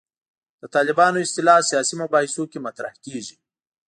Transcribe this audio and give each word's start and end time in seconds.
د 0.61 0.63
طالبانو 0.75 1.23
اصطلاح 1.25 1.59
سیاسي 1.69 1.95
مباحثو 2.01 2.43
کې 2.51 2.63
مطرح 2.67 2.93
کېږي. 3.05 3.35